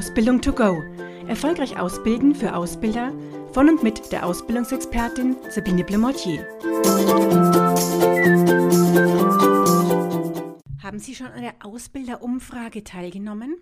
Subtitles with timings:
[0.00, 0.82] Ausbildung to go.
[1.28, 3.12] Erfolgreich ausbilden für Ausbilder
[3.52, 6.48] von und mit der Ausbildungsexpertin Sabine Blemortier.
[10.82, 13.58] Haben Sie schon an der Ausbilderumfrage teilgenommen?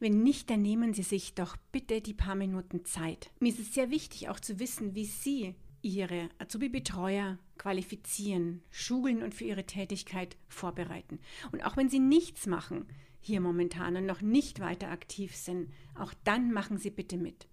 [0.00, 3.30] Wenn nicht, dann nehmen Sie sich doch bitte die paar Minuten Zeit.
[3.38, 9.32] Mir ist es sehr wichtig auch zu wissen, wie Sie Ihre Azubi-Betreuer qualifizieren, schulen und
[9.32, 11.20] für ihre Tätigkeit vorbereiten.
[11.52, 12.86] Und auch wenn Sie nichts machen,
[13.26, 17.46] hier momentan und noch nicht weiter aktiv sind, auch dann machen Sie bitte mit.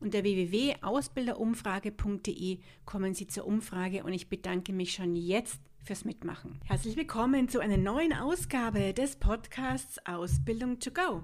[0.00, 6.60] Unter www.ausbilderumfrage.de kommen Sie zur Umfrage und ich bedanke mich schon jetzt fürs Mitmachen.
[6.64, 11.22] Herzlich willkommen zu einer neuen Ausgabe des Podcasts Ausbildung to go.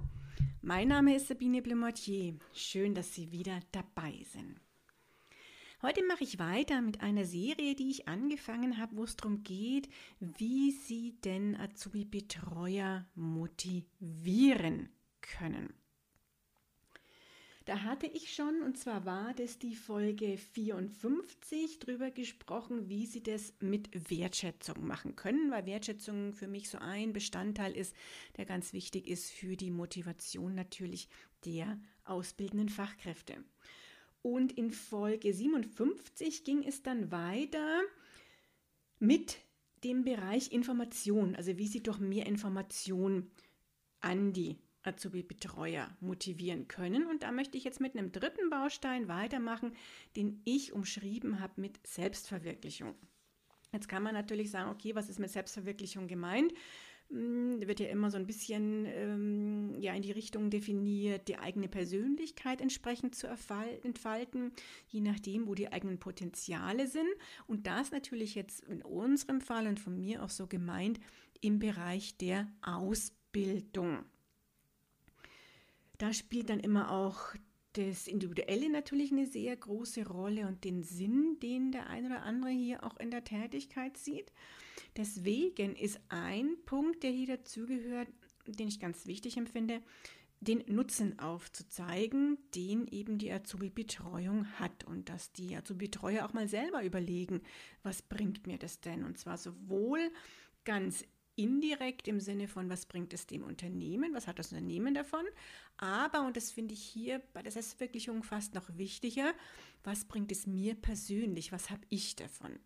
[0.62, 2.37] Mein Name ist Sabine Blemortier.
[2.53, 4.61] Schön, dass Sie wieder dabei sind.
[5.85, 9.89] Heute mache ich weiter mit einer Serie, die ich angefangen habe, wo es darum geht,
[10.21, 14.91] wie Sie denn Azubi-Betreuer motivieren
[15.21, 15.75] können.
[17.65, 23.23] Da hatte ich schon, und zwar war das die Folge 54, drüber gesprochen, wie Sie
[23.25, 27.97] das mit Wertschätzung machen können, weil Wertschätzung für mich so ein Bestandteil ist,
[28.37, 31.09] der ganz wichtig ist für die Motivation natürlich
[31.45, 33.43] der ausbildenden Fachkräfte.
[34.23, 37.83] Und in Folge 57 ging es dann weiter
[38.98, 39.39] mit
[39.83, 43.31] dem Bereich Information, also wie Sie doch mehr Information
[44.00, 47.06] an die Azubi-Betreuer motivieren können.
[47.06, 49.75] Und da möchte ich jetzt mit einem dritten Baustein weitermachen,
[50.17, 52.95] den ich umschrieben habe mit Selbstverwirklichung.
[53.73, 56.53] Jetzt kann man natürlich sagen, okay, was ist mit Selbstverwirklichung gemeint?
[57.13, 61.69] Hm, wird ja immer so ein bisschen ähm, ja, in die Richtung definiert, die eigene
[61.69, 63.29] Persönlichkeit entsprechend zu
[63.83, 64.53] entfalten,
[64.89, 67.09] je nachdem, wo die eigenen Potenziale sind.
[67.47, 71.01] Und das natürlich jetzt in unserem Fall und von mir auch so gemeint
[71.43, 73.99] im Bereich der Ausbildung.
[75.99, 77.35] Da spielt dann immer auch
[77.75, 82.50] das Individuelle natürlich eine sehr große Rolle und den Sinn, den der ein oder andere
[82.50, 84.33] hier auch in der Tätigkeit sieht.
[84.97, 88.09] Deswegen ist ein Punkt, der hier dazugehört,
[88.47, 89.83] den ich ganz wichtig empfinde,
[90.41, 96.83] den Nutzen aufzuzeigen, den eben die Azubi-Betreuung hat und dass die Azubi-Betreuer auch mal selber
[96.84, 97.43] überlegen,
[97.84, 99.04] was bringt mir das denn?
[99.04, 100.10] Und zwar sowohl
[100.65, 101.04] ganz
[101.42, 105.25] indirekt im Sinne von, was bringt es dem Unternehmen, was hat das Unternehmen davon,
[105.76, 109.32] aber, und das finde ich hier bei der Selbstverwirklichung fast noch wichtiger,
[109.84, 112.58] was bringt es mir persönlich, was habe ich davon?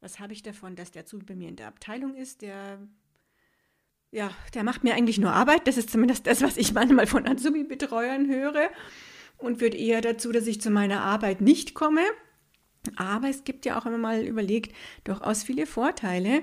[0.00, 2.80] Was habe ich davon, dass der Azubi bei mir in der Abteilung ist, der
[4.12, 5.66] ja, der macht mir eigentlich nur Arbeit.
[5.66, 8.70] Das ist zumindest das, was ich manchmal von Azubi-Betreuern höre
[9.38, 12.02] und führt eher dazu, dass ich zu meiner Arbeit nicht komme.
[12.96, 16.42] Aber es gibt ja auch immer mal überlegt, durchaus viele Vorteile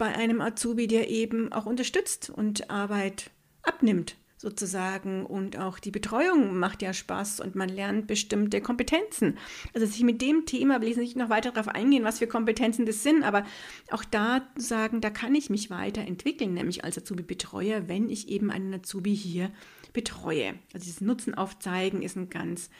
[0.00, 3.30] bei einem Azubi, der eben auch unterstützt und Arbeit
[3.62, 9.36] abnimmt sozusagen und auch die Betreuung macht ja Spaß und man lernt bestimmte Kompetenzen.
[9.74, 12.86] Also sich mit dem Thema will ich nicht noch weiter darauf eingehen, was für Kompetenzen
[12.86, 13.44] das sind, aber
[13.90, 18.72] auch da sagen, da kann ich mich weiterentwickeln, nämlich als Azubi-Betreuer, wenn ich eben einen
[18.72, 19.50] Azubi hier
[19.92, 20.54] betreue.
[20.72, 22.70] Also dieses Nutzen aufzeigen ist ein ganz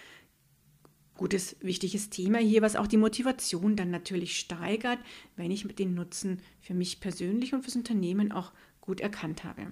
[1.20, 4.98] gutes, wichtiges Thema hier, was auch die Motivation dann natürlich steigert,
[5.36, 9.70] wenn ich den Nutzen für mich persönlich und fürs Unternehmen auch gut erkannt habe.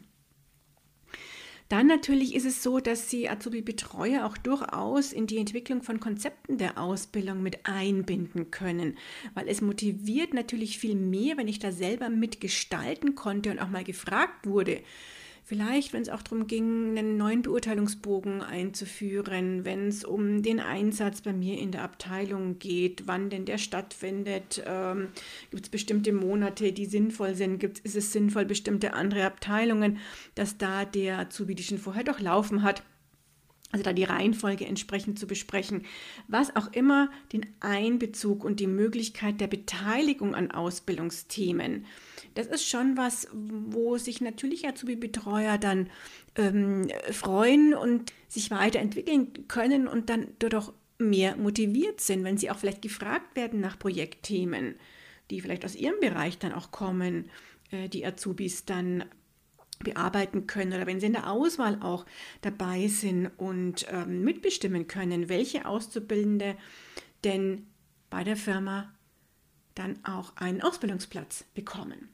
[1.71, 6.59] Dann natürlich ist es so, dass Sie Azubi-Betreuer auch durchaus in die Entwicklung von Konzepten
[6.59, 8.99] der Ausbildung mit einbinden können,
[9.33, 13.85] weil es motiviert natürlich viel mehr, wenn ich da selber mitgestalten konnte und auch mal
[13.85, 14.83] gefragt wurde,
[15.49, 21.23] Vielleicht, wenn es auch darum ging, einen neuen Beurteilungsbogen einzuführen, wenn es um den Einsatz
[21.23, 25.09] bei mir in der Abteilung geht, wann denn der stattfindet, ähm,
[25.51, 29.97] gibt es bestimmte Monate, die sinnvoll sind, gibt, ist es sinnvoll, bestimmte andere Abteilungen,
[30.35, 32.83] dass da der Azubi, die schon vorher durchlaufen hat,
[33.71, 35.85] also da die Reihenfolge entsprechend zu besprechen,
[36.27, 41.85] was auch immer den Einbezug und die Möglichkeit der Beteiligung an Ausbildungsthemen.
[42.35, 45.91] Das ist schon was, wo sich natürlich Azubi-Betreuer dann
[46.37, 52.59] ähm, freuen und sich weiterentwickeln können und dann auch mehr motiviert sind, wenn sie auch
[52.59, 54.77] vielleicht gefragt werden nach Projektthemen,
[55.31, 57.31] die vielleicht aus ihrem Bereich dann auch kommen,
[57.71, 59.05] äh, die Azubis dann
[59.79, 62.05] bearbeiten können oder wenn sie in der Auswahl auch
[62.41, 66.57] dabei sind und ähm, mitbestimmen können, welche Auszubildende
[67.25, 67.67] denn
[68.11, 68.93] bei der Firma
[69.75, 72.09] dann auch einen Ausbildungsplatz bekommen.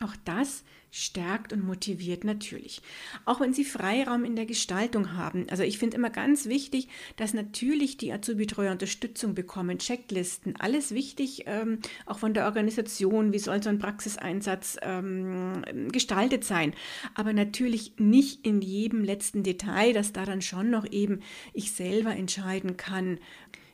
[0.00, 2.80] Auch das stärkt und motiviert natürlich.
[3.24, 5.46] Auch wenn Sie Freiraum in der Gestaltung haben.
[5.50, 11.44] Also ich finde immer ganz wichtig, dass natürlich die Azubi-Betreuer Unterstützung bekommen, Checklisten, alles wichtig,
[11.46, 15.62] ähm, auch von der Organisation, wie soll so ein Praxiseinsatz ähm,
[15.92, 16.72] gestaltet sein.
[17.14, 21.20] Aber natürlich nicht in jedem letzten Detail, dass da dann schon noch eben
[21.52, 23.18] ich selber entscheiden kann,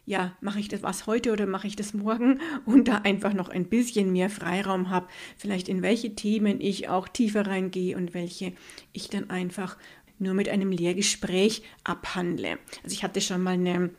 [0.07, 3.49] ja, mache ich das was heute oder mache ich das morgen und da einfach noch
[3.49, 8.53] ein bisschen mehr Freiraum habe, vielleicht in welche Themen ich auch tiefer reingehe und welche
[8.93, 9.77] ich dann einfach
[10.19, 12.59] nur mit einem Lehrgespräch abhandle.
[12.83, 13.91] Also ich hatte schon mal eine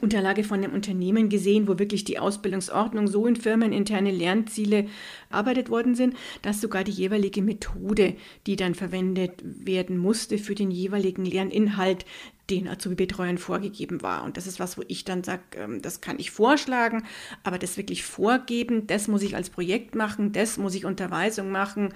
[0.00, 4.86] Unterlage von einem Unternehmen gesehen, wo wirklich die Ausbildungsordnung so in firmeninterne Lernziele
[5.30, 8.14] erarbeitet worden sind, dass sogar die jeweilige Methode,
[8.46, 12.04] die dann verwendet werden musste für den jeweiligen Lerninhalt,
[12.50, 14.24] den Azubi-Betreuern vorgegeben war.
[14.24, 17.04] Und das ist was, wo ich dann sage, ähm, das kann ich vorschlagen,
[17.44, 21.94] aber das wirklich vorgeben, das muss ich als Projekt machen, das muss ich Unterweisung machen.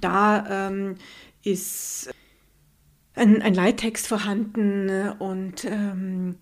[0.00, 0.96] Da ähm,
[1.44, 2.10] ist
[3.14, 6.36] ein, ein, Leittext vorhanden ne, und ähm,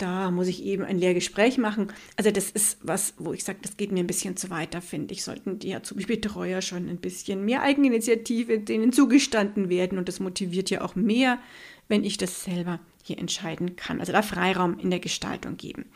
[0.00, 1.88] da muss ich eben ein Lehrgespräch machen.
[2.16, 5.12] Also das ist was, wo ich sage, das geht mir ein bisschen zu weiter, finde
[5.14, 5.22] ich.
[5.22, 10.82] Sollten die Azubi-Betreuer schon ein bisschen mehr Eigeninitiative denen zugestanden werden und das motiviert ja
[10.82, 11.38] auch mehr,
[11.88, 14.00] wenn ich das selber hier entscheiden kann.
[14.00, 15.86] Also da Freiraum in der Gestaltung geben.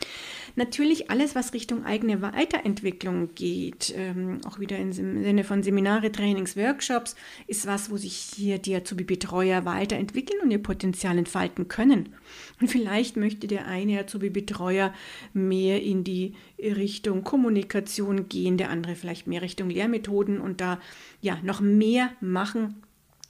[0.56, 6.56] Natürlich alles, was Richtung eigene Weiterentwicklung geht, ähm, auch wieder im Sinne von Seminare, Trainings,
[6.56, 7.17] Workshops,
[7.47, 12.15] ist was, wo sich hier die Azubi-Betreuer weiterentwickeln und ihr Potenzial entfalten können.
[12.61, 14.95] Und vielleicht möchte der eine Azubi-Betreuer
[15.33, 20.81] mehr in die Richtung Kommunikation gehen, der andere vielleicht mehr Richtung Lehrmethoden und da
[21.21, 22.83] ja noch mehr machen.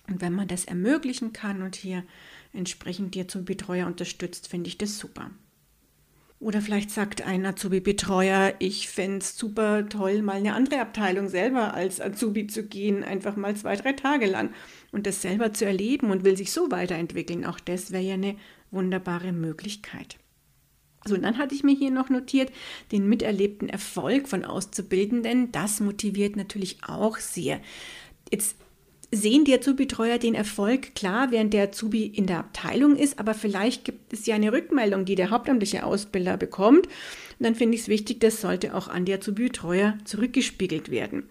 [0.09, 2.05] Und wenn man das ermöglichen kann und hier
[2.55, 5.31] entsprechend dir zum Betreuer unterstützt, finde ich das super.
[6.41, 11.73] Oder vielleicht sagt ein Azubi-Betreuer, ich fände es super toll, mal eine andere Abteilung selber
[11.73, 14.53] als Azubi zu gehen, einfach mal zwei, drei Tage lang
[14.93, 17.47] und das selber zu erleben und will sich so weiterentwickeln.
[17.47, 18.37] Auch das wäre ja eine
[18.71, 20.19] wunderbare Möglichkeit.
[21.07, 22.51] So, und dann hatte ich mir hier noch notiert,
[22.93, 27.61] den miterlebten Erfolg von Auszubildenden, das motiviert natürlich auch sehr.
[28.31, 28.57] Jetzt
[29.17, 33.85] sehen die Azubi-Betreuer den Erfolg klar, während der Azubi in der Abteilung ist, aber vielleicht
[33.85, 36.87] gibt es ja eine Rückmeldung, die der hauptamtliche Ausbilder bekommt.
[36.87, 41.25] Und dann finde ich es wichtig, das sollte auch an die Azubi-Betreuer zurückgespiegelt werden.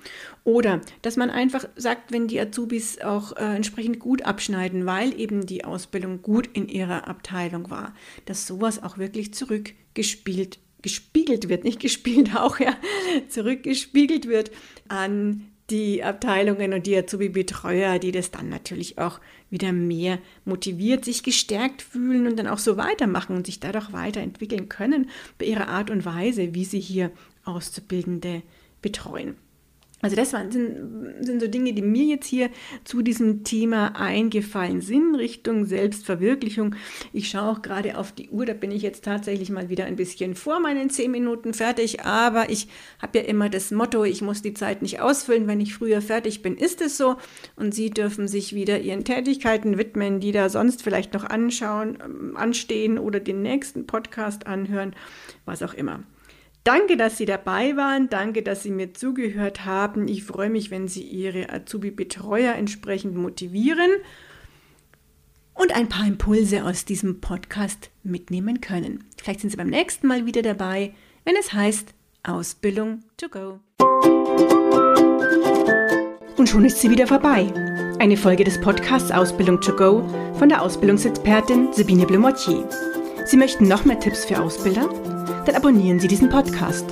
[0.44, 5.46] Oder dass man einfach sagt, wenn die Azubis auch äh, entsprechend gut abschneiden, weil eben
[5.46, 7.94] die Ausbildung gut in ihrer Abteilung war,
[8.26, 12.76] dass sowas auch wirklich zurückgespielt gespiegelt wird, nicht gespielt auch, ja,
[13.30, 14.52] zurückgespiegelt wird
[14.90, 19.20] an die Abteilungen und die Azubi-Betreuer, die das dann natürlich auch
[19.50, 24.68] wieder mehr motiviert, sich gestärkt fühlen und dann auch so weitermachen und sich dadurch weiterentwickeln
[24.68, 27.12] können bei ihrer Art und Weise, wie sie hier
[27.46, 28.42] Auszubildende
[28.82, 29.36] betreuen.
[30.04, 32.50] Also das waren, sind, sind so Dinge, die mir jetzt hier
[32.84, 36.76] zu diesem Thema eingefallen sind, Richtung Selbstverwirklichung.
[37.14, 39.96] Ich schaue auch gerade auf die Uhr, da bin ich jetzt tatsächlich mal wieder ein
[39.96, 42.68] bisschen vor meinen zehn Minuten fertig, aber ich
[43.02, 46.42] habe ja immer das Motto, ich muss die Zeit nicht ausfüllen, wenn ich früher fertig
[46.42, 47.16] bin, ist es so.
[47.56, 52.36] Und Sie dürfen sich wieder Ihren Tätigkeiten widmen, die da sonst vielleicht noch anschauen, ähm,
[52.36, 54.98] anstehen oder den nächsten Podcast anhören,
[55.46, 56.04] was auch immer.
[56.64, 58.10] Danke, dass Sie dabei waren.
[58.10, 60.08] Danke, dass Sie mir zugehört haben.
[60.08, 63.92] Ich freue mich, wenn Sie Ihre Azubi-Betreuer entsprechend motivieren
[65.54, 69.04] und ein paar Impulse aus diesem Podcast mitnehmen können.
[69.22, 70.94] Vielleicht sind Sie beim nächsten Mal wieder dabei,
[71.26, 71.94] wenn es heißt
[72.24, 73.60] Ausbildung to go.
[76.38, 77.52] Und schon ist sie wieder vorbei.
[78.00, 80.08] Eine Folge des Podcasts Ausbildung to go
[80.40, 82.68] von der Ausbildungsexpertin Sabine Blumotier.
[83.26, 85.13] Sie möchten noch mehr Tipps für Ausbilder?
[85.46, 86.86] Dann abonnieren Sie diesen Podcast.